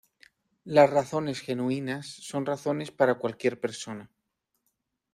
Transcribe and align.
Las 0.63 0.89
razones 0.89 1.41
genuinas 1.41 2.07
son 2.07 2.43
razones 2.47 2.89
para 2.89 3.19
cualquier 3.19 3.59
persona. 3.59 4.09